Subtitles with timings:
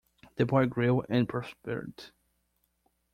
[0.37, 1.93] The boy grew and prospered.